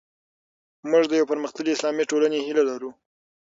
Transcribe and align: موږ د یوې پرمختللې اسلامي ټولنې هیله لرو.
موږ 0.89 1.03
د 1.07 1.11
یوې 1.19 1.29
پرمختللې 1.31 1.71
اسلامي 1.75 2.03
ټولنې 2.11 2.39
هیله 2.47 2.63
لرو. 2.69 2.91